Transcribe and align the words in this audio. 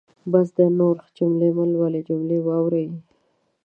بس 0.31 0.47
دی 0.55 0.67
نورې 0.79 1.03
جملې 1.17 1.49
مهلولئ 1.57 2.01
جملې 2.07 2.37
واورئ. 2.43 2.87